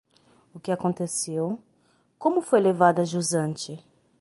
O 0.51 0.59
que 0.59 0.71
aconteceu, 0.71 1.59
como 2.17 2.41
foi 2.41 2.59
levado 2.59 3.01
a 3.01 3.05
jusante? 3.05 3.85